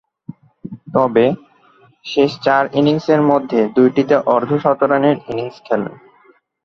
[0.93, 1.25] তবে,
[2.05, 5.93] শেষ চার ইনিংসের মধ্যে দুইটিতে অর্ধ-শতরানের ইনিংস খেলেন।